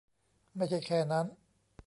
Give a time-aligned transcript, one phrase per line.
[0.55, 1.25] ไม่ใช่แค่นั้น